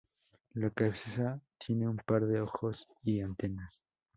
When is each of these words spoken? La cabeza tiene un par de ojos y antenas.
La 0.55 0.71
cabeza 0.71 1.39
tiene 1.59 1.87
un 1.87 1.97
par 1.97 2.25
de 2.25 2.41
ojos 2.41 2.87
y 3.03 3.21
antenas. 3.21 3.79